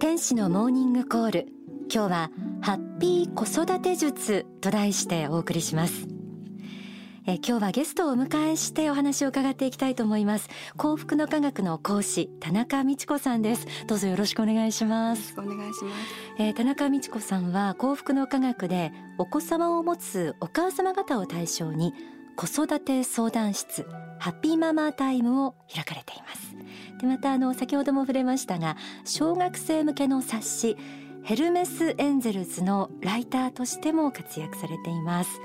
[0.00, 1.48] 天使のモーニングコール。
[1.92, 2.30] 今日は
[2.60, 6.06] ハッピー子育て術と題してお送りします。
[7.26, 10.50] え今日はゲストをお迎えしてお話を伺っていきたいと思います。
[10.76, 13.66] 幸福の科学の講師田中美智子さんです。
[13.86, 15.34] どうぞよろしくお願いします。
[15.38, 15.96] お願いします、
[16.38, 21.94] えー、田中美智子さんは幸福の科学でお子様を持つお母様方を対象に
[22.36, 23.86] 子育て相談室
[24.18, 26.54] ハッピーママタイムを開かれています。
[27.00, 30.76] でまたあの先ほども触れましたが小学生向けの冊子
[31.22, 35.40] ヘルメス・エンゼルズのライターとしても活躍されています、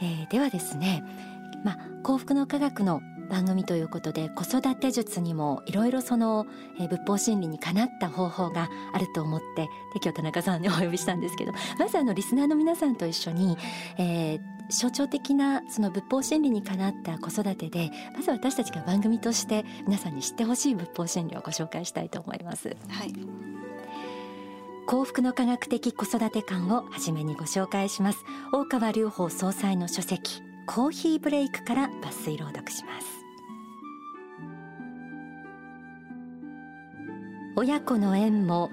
[0.00, 1.02] えー、ではですね
[1.64, 3.00] まあ幸福の科学の
[3.32, 6.46] 番組ということで子育て術にもいろいろその、
[6.78, 9.70] えー、仏法真理にかなった方法があると思ってで
[10.02, 13.56] 今日田中さんにお呼びしたんですけど まずあのリスナーの皆さんと一緒に、
[13.96, 22.76] えー、象徴的なその仏法真理にかなった子育てでまず私たちが番組として皆さんに知ってほしい仏法真理をご紹介したいと思います。
[22.88, 23.14] はい。
[24.84, 28.18] 幸福の科学的子育て観をはじめにご紹介します。
[28.52, 33.21] 大川隆法総裁の書籍コーヒーブレイクから抜粋朗読します
[37.62, 38.72] 親子の縁も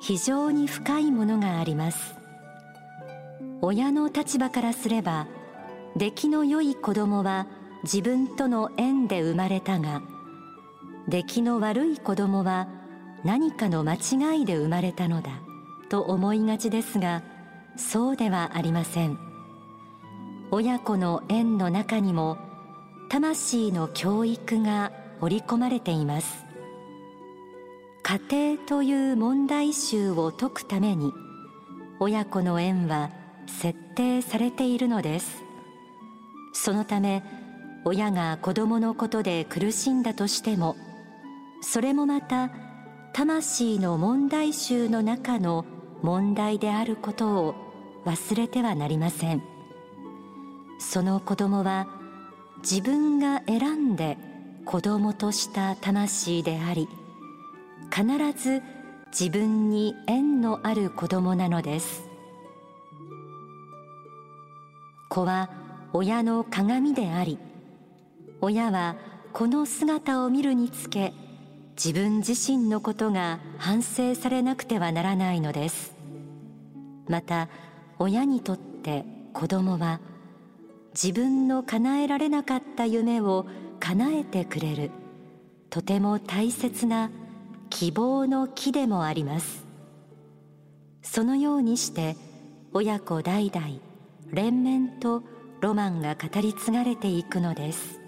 [0.00, 2.14] 非常に深いものがあります。
[3.60, 5.28] 親の立場からすれば
[5.94, 7.46] 出来の良い子供は
[7.82, 10.00] 自分との縁で生まれたが
[11.06, 12.66] 出来の悪い子供は
[13.24, 15.32] 何かの間違いで生まれたのだ
[15.90, 17.22] と思いがちですが
[17.76, 19.18] そうではありません。
[20.50, 22.38] 親子の縁の中にも
[23.10, 26.49] 魂の教育が織り込まれています。
[28.10, 28.18] 家
[28.56, 31.12] 庭という問題集を解くために
[32.00, 33.12] 親子の縁は
[33.46, 35.44] 設定されているのです。
[36.52, 37.22] そのため
[37.84, 40.74] 親が子供のことで苦しんだとしても
[41.62, 42.50] それもまた
[43.12, 45.64] 魂の問題集の中の
[46.02, 47.54] 問題であることを
[48.06, 49.42] 忘れてはなりません。
[50.80, 51.86] その子供は
[52.68, 54.18] 自分が選んで
[54.64, 56.88] 子供とした魂であり
[57.94, 58.06] 必
[58.36, 58.62] ず
[59.10, 62.02] 自分に縁のある子供なのです。
[65.08, 65.50] 子は
[65.92, 67.38] 親の鏡であり
[68.40, 68.94] 親は
[69.32, 71.12] この姿を見るにつけ
[71.74, 75.94] 自分自身のことが反省されなくてはならないのです。
[77.08, 77.48] また
[77.98, 80.00] 親にとって子供は
[80.94, 83.46] 自分の叶えられなかった夢を
[83.80, 84.90] 叶えてくれる
[85.70, 87.10] とても大切な
[87.70, 89.64] 希望の木でもあります。
[91.02, 92.16] そのようにして
[92.72, 93.66] 親子代々
[94.32, 95.22] 連綿と
[95.60, 98.00] ロマンが語り継がれていくのです。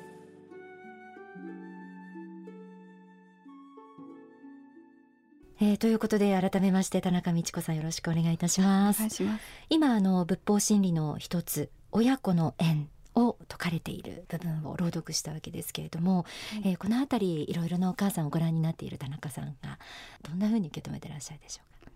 [5.61, 9.03] えー、ということで改めまして田中美智子さんよろしくお願いいたします。
[9.03, 9.23] ます。
[9.71, 16.25] 今あの仏法真理の一つ親子の縁を説かれている部分を朗読したわけですけれども、
[16.63, 19.79] はい、えー、この辺りいろいろなお母さんをご覧になっている田中さんが
[20.23, 21.93] どんなふうに受け止めていらっしゃるでしょうか？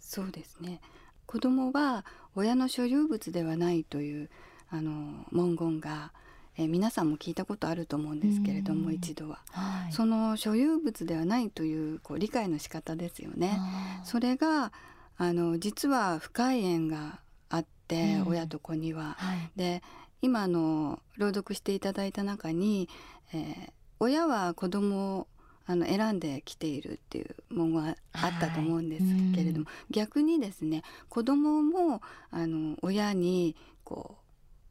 [0.00, 0.80] そうですね。
[1.26, 4.30] 子供は親の所有物ではないという
[4.70, 6.12] あの文言が
[6.58, 13.60] えー、皆さんも聞いたことあると思うんですけれども、一度は、はい、その所有物ではないというこう理解の仕方ですよね。
[14.04, 14.72] それが
[15.18, 19.16] あの実は深い縁があって、親と子には。
[19.18, 19.82] はい、で
[20.22, 22.88] 今の朗読していただいた中に、
[23.32, 25.26] えー、親は子供を
[25.66, 29.74] あの選んできているっていう文言があったと思うんですけれども、はい。
[29.88, 34.25] うん、逆にですね子供もあの親にこう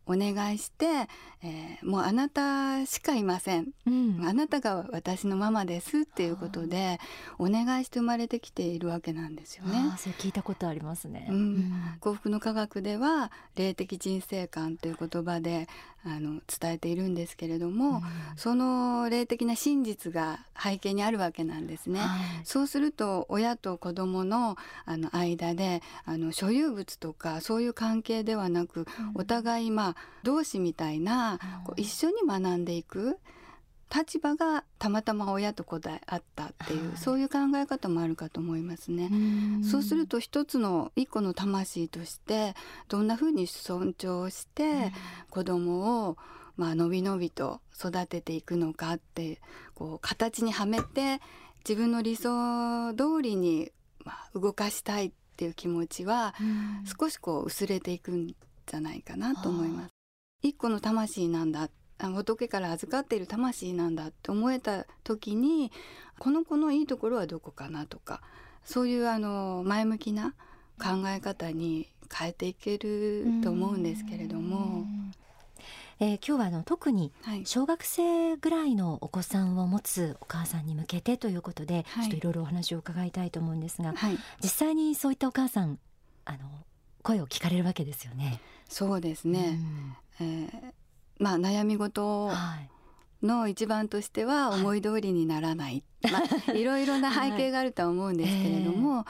[0.07, 0.85] お願いして、
[1.43, 6.99] えー、もうあなたしかいません、うん、あなたが私のママですっていうことで
[7.38, 9.95] お願いして生まれてきているわけなんですよね。
[9.97, 15.67] それ聞いたことありますね、うん、幸福の科学では霊的人生観という言葉で
[16.05, 18.02] あの伝えているんですけれども、うん、
[18.35, 21.99] その霊的な真実が背景にあるわけなんですね。
[21.99, 24.55] はい、そうすると親と子供の
[24.85, 28.85] あの間であの所有物とかそういう関係ではなく、
[29.16, 33.17] お互いまあ同志みたいなこう一緒に学んでいく
[33.93, 39.09] 立場がたまたま親と子であったっていう、はい、そういう考え方もあるかと思いますね。
[39.64, 42.55] そうすると一つの一個の魂として
[42.90, 44.91] どんなふうに尊重して
[45.29, 46.17] 子供を
[46.58, 49.41] まあのびのびと育てていくのかって
[49.73, 51.22] こう形にはめて
[51.67, 53.72] 自分の理想通りに
[54.03, 56.34] まあ動かしたいっていう気持ちは
[56.99, 59.90] 少しこう薄れていくんじゃないかなと思います。
[60.41, 65.71] 一個の魂なんだ仏から預かっている魂なんだって思えた時に
[66.19, 68.21] この子のいいところはどこかなとか
[68.63, 70.33] そういうあの前向きな
[70.77, 74.85] 考え方に変えていけると思うんですけれども。
[75.97, 77.13] えー、今日はあの特に
[77.45, 85.79] 小学生ぐらいのお子さんを持つお母さんに向けてということで、はい、ちょっといろいろお話を伺いたいと思うんですが、はい、実際にそういったお母さん
[86.25, 86.39] あの
[87.01, 88.41] 声を聞かれるわけですよね。
[88.67, 89.57] そうですね、
[90.19, 90.73] うん、えー、
[91.17, 92.29] まあ悩み事
[93.22, 99.06] の一番としては思い通りにならない、は いまあ、いろいろな背景があるとは思うんですけれども、はい。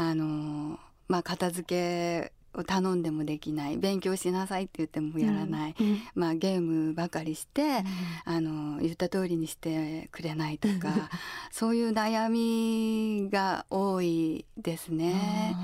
[0.00, 3.76] えー、あのまあ片付けを頼んでもできない。
[3.76, 7.84] 勉強しなさいって言ってもやらない、うん、まあ、ゲームばかりして、うん、
[8.24, 11.10] あの言った通りにしてくれないとか
[11.52, 15.56] そういう悩みが多いですね。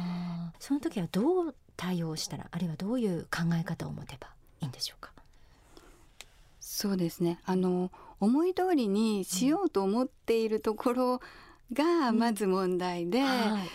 [0.61, 4.29] その時はどう対応したらあるいはどういう考え方を持てば
[4.61, 5.14] いいんでしょうか？
[6.75, 7.39] そうですね。
[7.45, 11.21] あの思い通りにしようと思っているところ
[11.73, 13.69] がまず問題で、うんはい。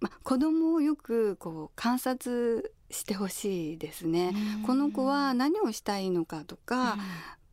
[0.00, 4.34] ま、子供をよくこう観察してほしいですね。
[4.66, 6.98] この子は何をしたいのかとか、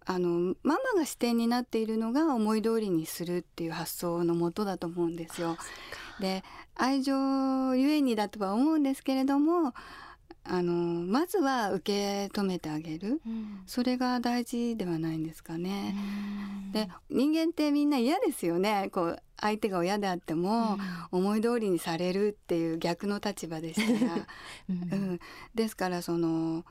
[0.04, 5.58] あのママが視点になっているのが思い通りにするっていう発想のもとだと思うんですよ。
[6.20, 6.44] で
[6.76, 9.74] 愛情ゆえにだとは思うんですけれども
[10.48, 15.96] あのまずは受け止めてあげる、うん、それが大事ではないんですかね。
[16.72, 18.90] で人間ってみんな嫌ですよね。
[18.92, 20.78] こう相手が親であっても、
[21.12, 24.28] 思い通りにされるっていう逆の立場でしたら、
[24.70, 25.20] うん、うん、
[25.54, 26.64] ですからその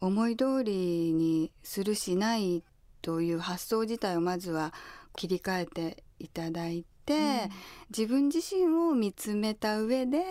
[0.00, 2.64] 思い通りにするしない
[3.02, 4.72] という発想自体をまずは
[5.14, 7.50] 切り替えていただいて、うん、
[7.90, 10.22] 自分自身を見つめた上で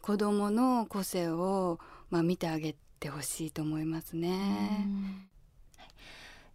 [0.00, 1.78] 子どもの個性を
[2.10, 4.86] まあ、見てあげてほしいと思いますね。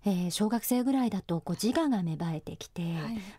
[0.07, 2.93] えー、小学生ぐらいだとこう自我が芽生えてきて、はい、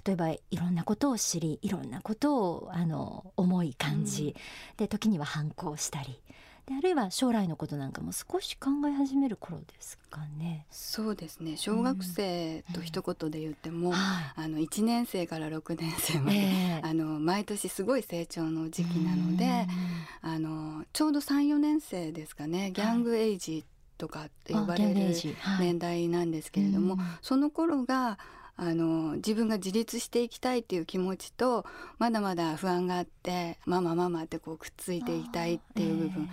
[0.05, 4.35] 例えばいろんなことを知りいろんなことをあの思い感じ、
[4.71, 6.21] うん、で時には反抗したり
[6.67, 10.67] であるいは将来のことなんかも少し考え始める頃ですかね。
[10.71, 11.57] そうですね。
[11.57, 19.69] 小学生と一言で言っても、うんうん、あの1年生から6年生まで、えー、 あの毎年すごい成長の時期なので、
[20.23, 22.73] あのちょうど34年生ですかね。
[22.73, 23.65] ギャングエイジ
[23.97, 25.15] とかって呼ばれる
[25.61, 28.19] 年代なんですけれども、はい、その頃が
[28.57, 31.67] あの自分が自立していきたいっていう気持ちと
[31.99, 36.31] まだまだ不安があってママママってこうくっついていたいっていう部分、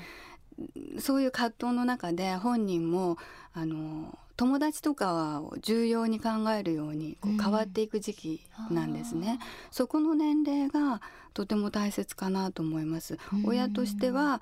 [0.59, 3.17] えー、そういう葛藤の中で本人も
[3.53, 8.41] あの友達とかを重要に考えるようにこう変わっていく時期
[8.71, 11.01] なんですね、うん、そこの年齢が
[11.33, 14.41] とても大切かなと思います、うん、親としては、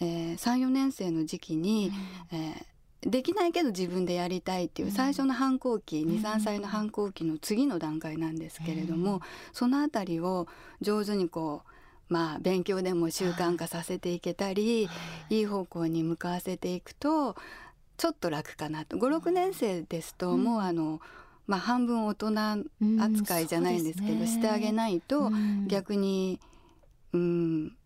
[0.00, 1.92] えー、34年生の時期に、
[2.32, 2.71] うん、えー
[3.02, 9.20] できないけど自分でやりたいっていう最初の反抗期、うん、23歳の反抗期の次の段階なんですけれども、うん、
[9.52, 10.46] その辺りを
[10.80, 14.92] 上手にこうまあ勉強でも習慣化させていけたり、は
[15.30, 17.34] い、いい方向に向かわせていくと
[17.96, 18.96] ちょっと楽かなと。
[18.96, 21.00] 56年生ですともうあの、
[21.46, 22.30] まあ、半分大人
[23.00, 25.30] 扱いじゃないんですけど、うんね、してあげないと
[25.66, 26.38] 逆に
[27.12, 27.76] うん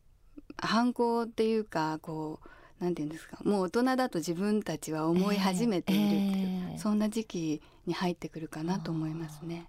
[0.59, 2.49] 反抗っていうかこう
[2.81, 3.39] なんて言うんですか？
[3.45, 9.69] もう大人だと自分たちは思い始めているっていう、えー、そんな時期に入ってくるかなと思いますね。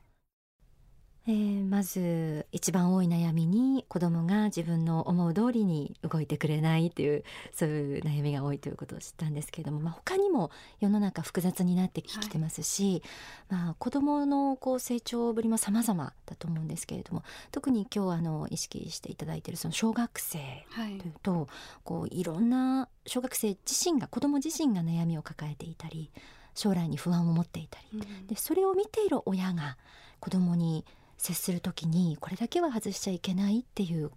[1.30, 13.04] えー、まず一番多い悩みに子供が自分の思う通りに動いてくれないというそういう悩みが多いということを知ったんですけれども、まあ、他にも世の中複雑になってきてますし、
[13.50, 20.40] はい、まあ、子供のこう成長ぶりも様々だと思うんですけれども特に今日あの意識していただいているその小学生
[20.76, 20.98] とい。
[21.00, 21.48] うと、はい、
[21.84, 26.10] こういろんな小学生自身が子供自身が悩みを抱えていたり
[26.56, 29.78] 将来に不安を持っていたり、うん、でそれを見ている親が
[30.20, 30.86] 子供に
[31.18, 34.12] 接する時にこれだけは外しちゃいけないっていう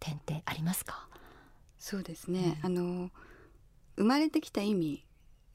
[0.00, 1.08] 点ってありますか？
[1.78, 3.10] そうですね、うん、あの
[3.96, 5.04] 生まれてきた意味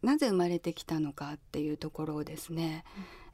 [0.01, 2.83] なぜ生まれてきたのかっていうところをですね、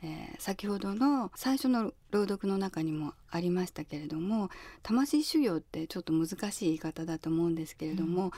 [0.04, 4.50] うん、えー、先ほどの最初の朗読の中にもありましたけれども
[4.84, 8.32] 魂修行ってちょっと難しい言い方だと思うんですけれども、うん、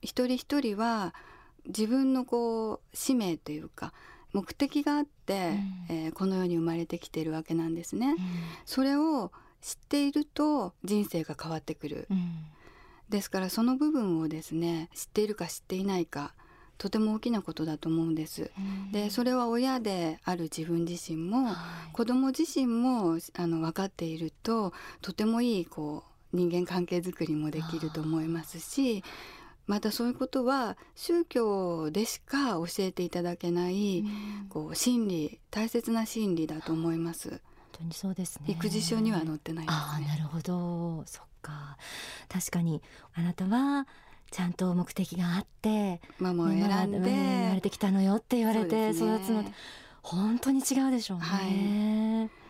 [0.00, 1.14] 一人一人は
[1.66, 3.92] 自分のこう使命というか
[4.32, 8.08] 目的があって、うん、えー、この世に生まれてきているわけなんですね。
[8.08, 8.16] うん、
[8.64, 12.46] それを知っていると人生が変わってくる、うん、
[13.08, 16.34] ですからその部分をですね知っているか知っていないか
[16.78, 18.50] とても大きなことだと思うんです。
[18.92, 29.02] でそれは親である自分自身も、はい、子供自身もあの分かっているととてもいいこう人間関係づくりもできると思いますし
[29.66, 34.04] またそういうことは宗教でしか教えていただけない、
[34.48, 37.30] こう心理大切な心理だと思います。
[37.30, 37.40] 本
[37.72, 38.52] 当にそうですね。
[38.52, 39.82] 育児書には載ってないですね。
[39.82, 41.04] あなるほど。
[41.06, 41.76] そっか。
[42.28, 42.80] 確かに
[43.14, 43.86] あなたは
[44.30, 49.54] ちゃんと目的があってママを選んで、生まれてきたのよって言われて育つの、ね、
[50.02, 51.24] 本当に違うでしょうね。
[51.24, 52.46] はい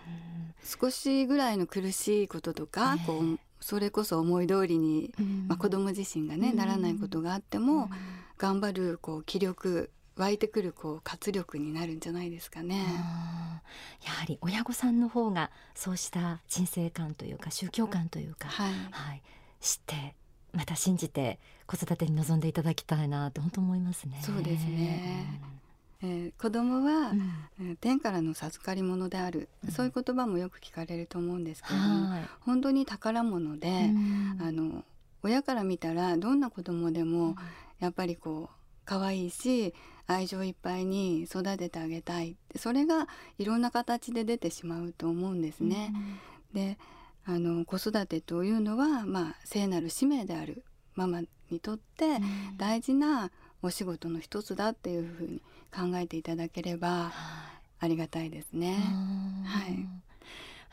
[0.64, 5.12] 少しぐらいの苦しいこととか、こうそれこそ思い通りに、
[5.48, 7.90] まあ、子供自身がね、ならないことがあっても、
[8.38, 12.84] 頑張るこう気力湧いてくるこう活力になるんじゃないですかね。
[14.04, 19.22] やはり親御さんの方がそうした人生観というか宗教観というか、はい、はい、
[19.60, 20.14] 知って
[20.52, 24.20] また信じて子育てに臨んでいただきたいなって本当思いますね。
[24.22, 25.40] そうですね。
[26.06, 27.12] うん、えー、子供は、
[27.60, 33.90] うん、天からの授かり物である、うん、そういう言葉もよく聞かれると思うんですけれども、はい、本当に宝物で、
[34.40, 34.84] あの
[35.22, 37.36] 親から見たらどんな子供でも
[37.80, 39.74] やっぱりこう可愛いし
[40.06, 42.36] 愛情いっぱいに育ててあげたい。
[42.54, 43.08] それが
[43.38, 45.92] いろんな形で出てしまうと思うんですね。
[46.52, 46.78] で
[47.24, 50.62] あの子育てというのは、まあ、聖なる使命である
[50.94, 52.18] ママにとって
[52.56, 53.32] 大事な
[53.62, 55.40] お仕事の一つだっていうふうに
[55.74, 57.12] 考えていただければ
[57.80, 58.76] ありがたいですね。
[59.44, 59.88] はい、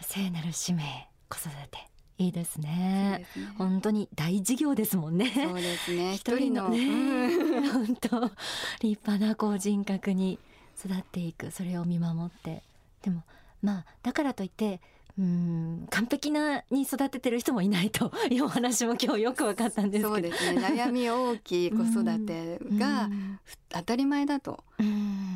[0.02, 0.84] 聖なる使命
[1.30, 1.88] 子育て
[2.18, 3.26] いいですね。
[3.34, 5.32] すね本当に大事業ですもんね。
[5.34, 6.16] そうですね。
[6.18, 8.32] 一人のね、本当
[8.82, 10.40] 立派なこう人格に
[10.78, 12.64] 育っていく、それを見守って。
[13.02, 13.24] でも
[13.62, 14.80] まあだからといって
[15.18, 20.60] うん完璧なに育ててる人もいないというお話も今日よく分かったんですそうですね。
[20.60, 23.10] 悩み大きい子育てが
[23.70, 24.64] 当たり前だと。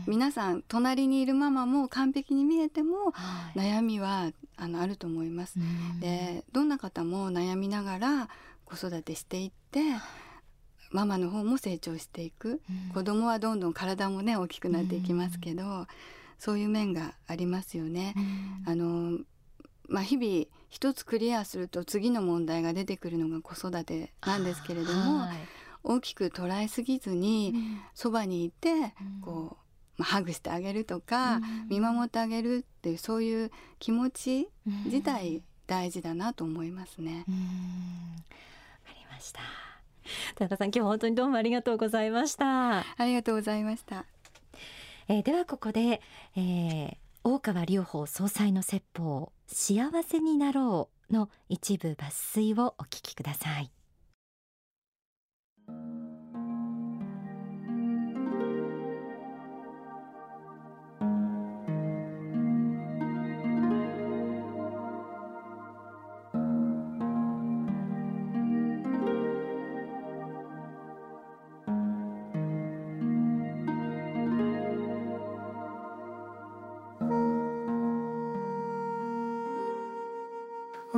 [0.08, 3.14] 皆さん隣にいるママも完璧に見えても
[3.56, 5.60] 悩みはあのあると思います。
[6.00, 8.30] でどんな方も悩みながら
[8.66, 9.82] 子育てしていって
[10.90, 12.62] ママの方も成長していく。
[12.96, 15.86] 子供はどんどん体もね大きくなっていきますけど
[16.40, 18.16] そういう面がありますよね。
[18.66, 19.20] あの
[19.88, 25.38] まあ、日々一つクリアすると次の問題が出てくるのが子育てなんですけれども、はい、
[25.84, 27.54] 大きく捉えすぎずに
[27.94, 29.58] そば、にいてこ
[29.98, 31.40] う、まあ、ハグしてあげるとか、
[31.70, 34.50] 見守ってあげるっていうそういう気持ち
[34.86, 37.26] 自体大事だなと思いますね。
[37.28, 39.42] ありました。
[40.36, 42.80] 田中さん今日本当にどうもありがとうございました。
[42.80, 44.06] ありがとうございました、
[45.10, 46.02] えー、ではここで、
[46.36, 46.98] えー、
[47.30, 53.70] 大川隆法総裁の説法幸せになろうの一部抜粋をお聞きください。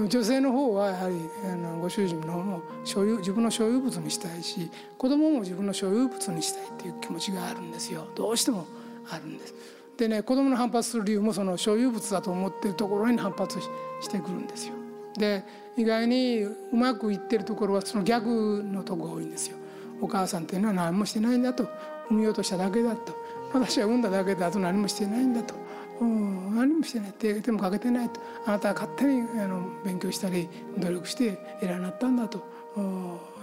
[0.10, 8.66] 女性の方はやはりあのご主人の方も所有自分の所有物にしたいし子供も自分の所有物にしたいっていう気持ちがあるんですよどうしても
[9.10, 9.54] あるんです。
[9.98, 14.74] でね子供の反発する理由もその所有物だと思ってるところに反発してくるんですよ。
[15.18, 15.44] で
[15.78, 19.58] 意外にうまくいってるところはその逆のとこが多いんですよ。
[20.02, 21.68] お母さんっていうのは何もしてないんだと
[22.10, 23.14] 産み落としただけだと
[23.54, 25.56] 私は産んだだけだと何もしてないんだと、
[26.06, 32.44] 何もしてない手手もかけてないとあなたは勝手にあの勉強したり努力して偉になったんだと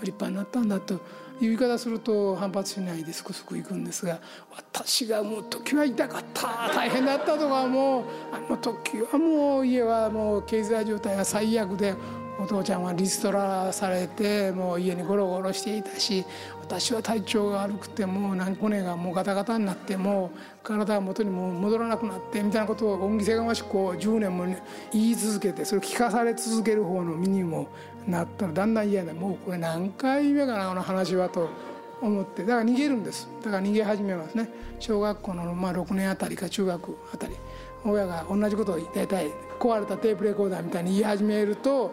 [0.02, 1.00] 立派になったんだという
[1.40, 4.20] 言い方すると反発しないですくすくいくんですが
[4.56, 11.94] 私がもう時は痛かった大変だったとかもうあの時はもう家はもう経済状態が最悪で
[12.38, 16.24] お父ちゃんはリストラされてもう家にゴロゴロしていたし
[16.68, 20.32] 私は体調が悪くてもう骨がもうガタガタになっても
[20.64, 24.46] 体が元にも戻らなくなってみたいなことを恩着せがましくこう10年も
[24.92, 27.68] 言い続けてそれを聞かされ続ける方の身にも
[28.08, 31.48] なったらだんだん嫌でもうこれ何回目かなこの話はと
[32.02, 32.42] 思って。
[32.42, 33.28] だから逃げるんです。
[33.42, 34.50] だから逃げ始めますね。
[34.80, 37.36] 小学校のまあ6年あたりか中学あたり。
[37.84, 39.30] 親が同じことを大体
[39.60, 41.92] 壊れたテープレコーダーみたいに言い始めると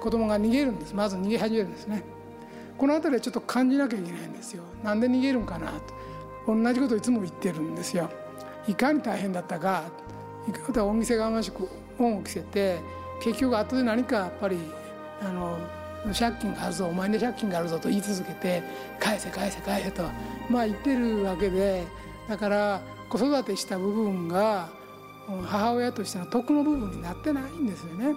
[0.00, 0.94] 子供が逃げるんです。
[0.94, 2.04] まず逃げ始めるんですね。
[2.82, 4.64] この辺りはちょっと感じなきゃいけないんですよ。
[4.82, 5.70] なんで逃げるんかな
[6.46, 6.52] と。
[6.52, 8.10] 同じことをいつも言ってるんですよ。
[8.66, 9.84] いかに大変だったか。
[10.48, 11.68] いか恩着せがましく
[12.00, 12.80] 恩を着せて
[13.22, 14.58] 結局後で何かやっぱり
[15.20, 15.58] あの
[16.12, 18.64] 借金があるぞお前に借金があるぞと言い続けて
[18.98, 20.02] 返せ返せ返せと
[20.50, 21.84] まあ言ってるわけで
[22.28, 24.70] だから子育てした部分が
[25.44, 28.06] 母親としての得の部分になってないんですよね。
[28.06, 28.16] だか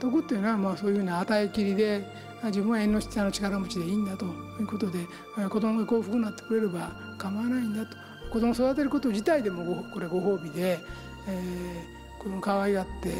[0.00, 2.04] 得っていうのはまあそういうふうな与えきりで
[2.46, 4.28] 自分は縁の下の力持ちでいいんだとい
[4.62, 5.06] うことで
[5.48, 7.96] 子供が幸福になってくれれば構わないんだと。
[8.30, 10.80] 子供を育てること自体でもこれご褒美で、
[11.28, 13.14] えー、子供可愛がって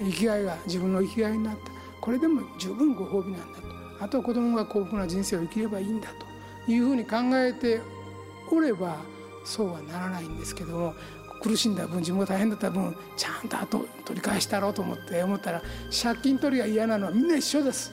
[0.00, 1.60] 生きがいが自分の生きがいになった
[2.00, 3.72] これでも十分ご褒美なんだと。
[4.02, 6.08] あとは子供が幸福な人生を生きればいいんだ
[6.66, 7.80] というふうに考えて
[8.50, 8.96] おれば
[9.44, 10.94] そうはならないんですけども
[11.40, 15.62] 苦しんだ分自分が大変だった分ちゃんと後取り返したろうと思って思ったら
[16.02, 17.92] 借金取りが嫌なのはみんな一緒です。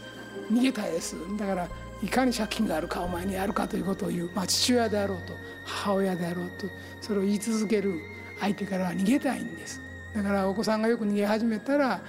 [0.51, 1.15] 逃げたいです。
[1.37, 1.67] だから
[2.01, 5.33] いかに借金があるかお前にあるかということを言う、まあ、父親であろうと
[5.65, 6.67] 母親であろうと
[7.01, 7.99] それを言い続ける
[8.39, 9.81] 相手からは逃げたいんです。
[10.15, 12.01] だからお子さんがよく逃げ始めたら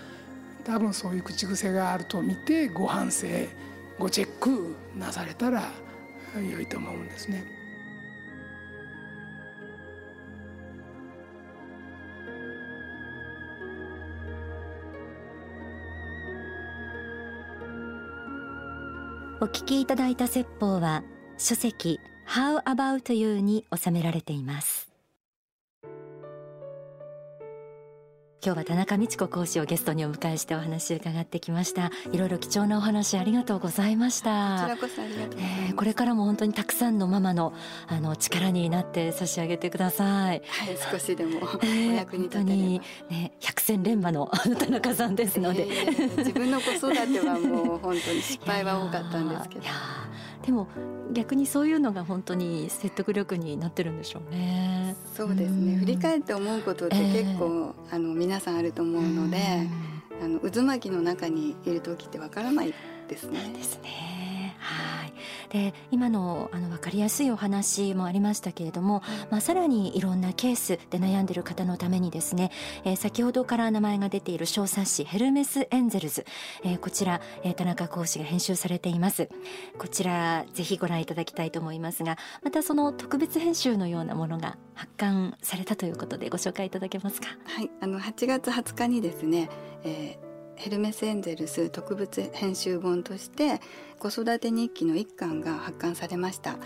[0.64, 3.26] 多分そういう口癖があると見てご反省
[3.98, 5.64] ごチェックなされたら
[6.36, 7.59] 良いと思うんですね。
[19.42, 21.02] お聞きいただいた説法は
[21.38, 24.89] 書籍 How About You に収められています。
[28.42, 31.90] 今日は田中美智子講師をゲストにお迎えしてお話を伺ってきました。
[32.10, 34.60] いろいろ貴重なお話ありがとうございました。
[34.60, 37.52] こちらこそありがとうえー、これからも本当にたくさんのママの
[37.86, 40.40] あの力になって差し上げてください。
[40.46, 42.80] はい少しでもお役に立てれば、えー、
[43.10, 44.26] ね百戦錬磨の
[44.58, 49.66] 田中さんですので、えー、自分の子育てはもう本当に失敗は多かったんですけど
[50.44, 50.68] でも
[51.12, 54.96] 逆にそういうのが本当に説得力になってるんでしょうね。
[55.14, 55.76] そうですね。
[55.76, 59.68] 振り返って思うことって結構、えー、あの皆さんあると思うので、
[60.22, 62.74] あの渦巻きの中にいる時ってわからない
[63.08, 63.52] ですね。
[63.54, 64.29] ですね。
[65.50, 72.50] で今のあの分かりやすいお話もありましたけれども、まあ、さらにいろんなケースで悩んでいる方のためにですね、
[72.84, 76.24] えー、先ほどから名前が出ている小冊子「ヘルメス・エンゼルズ」
[76.64, 79.28] えー、こちら、えー、田中講師が編集されています。
[79.78, 87.28] こちらぜひご覧いただきたいと思いますがまたその特別編集のようなものが発刊されたということでご紹介いただけますか？
[87.44, 87.70] はい。
[87.80, 89.48] あの8月20日にですね、
[89.82, 90.29] えー
[90.60, 93.62] ヘルメスエンゼルス特別編集本として
[93.98, 96.58] 子育て日記の一巻が発刊されました。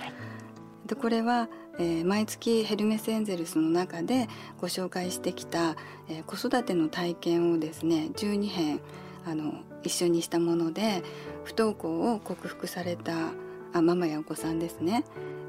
[0.87, 4.29] でこれは、えー、毎月ヘルメスエンゼルスの中で
[4.61, 5.77] ご紹介してきた、
[6.09, 8.81] えー、子育ての体験をですね12編
[9.25, 9.55] あの
[9.85, 11.05] 一緒にしたもので
[11.45, 13.31] 不登校を克服された
[13.73, 15.05] あママやお子さんですね、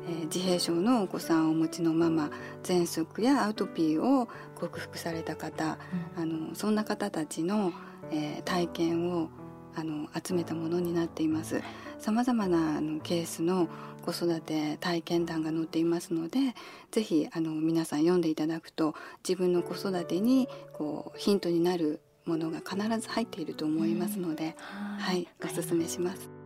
[0.08, 2.30] えー、自閉症のお子さんをお持ちのママ
[2.64, 5.78] 喘息やアウトピーを克服された方、
[6.18, 7.74] うん、あのそんな方たちの
[8.12, 9.30] えー、体験を
[9.76, 11.62] あの集めたものになっています。
[12.00, 13.68] さまざまなあのケースの
[14.06, 16.54] 子育て体験談が載っていますので
[16.92, 18.94] ぜひあの皆さん読んでいただくと
[19.28, 24.56] 自分の子育てにこうヒントになるものが必ず入っていると思いますので、
[24.94, 25.28] うん、はい。
[25.44, 26.45] おすすめします。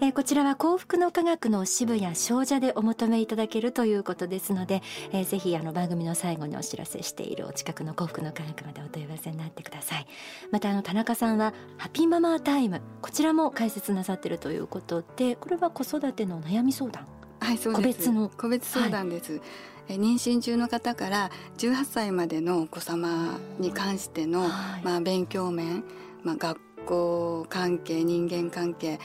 [0.00, 4.80] えー、こちらは幸福の科学の支部や少女でお求めいただけるということですので、
[5.10, 10.06] えー、ぜひあの番組の最後にお知らせしているお近くの幸福の科学までお問い合わせになってください。
[10.52, 17.06] またあの田中さんはハッピーママタイムこちらも解説なさっているということでこれは子育ての悩み相談。
[17.40, 17.98] はいそうです。
[17.98, 18.30] 個別の。
[18.36, 19.98] 個別相談です、はい。
[19.98, 25.82] 妊娠中の方から18歳までのお子様に関しての、はい、まあ、勉強面、
[26.22, 28.98] まあ、学校関係人間関係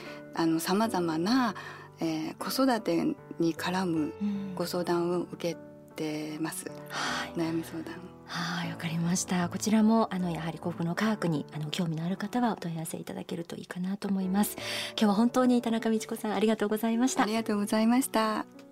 [0.59, 1.55] さまざまな、
[1.99, 4.13] えー、子育てに絡む
[4.55, 5.57] ご相談を受け
[5.95, 7.95] てます、はい、悩み相談。
[8.25, 9.49] はいわかりました。
[9.49, 14.57] こちらもあのやはり幸福の科学にあの興味のある方はお問い合わせいただけるといいかなと思います。
[14.91, 17.23] 今日は本当に田中美智子さんありがとうございました。
[17.23, 18.62] ありがとうございました